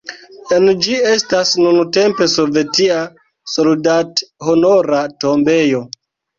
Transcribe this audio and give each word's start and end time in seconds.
En 0.55 0.63
ĝi 0.85 0.95
estas 1.09 1.51
nuntempe 1.65 2.29
sovetia 2.33 2.97
soldathonora 3.55 5.07
tombejo. 5.27 5.87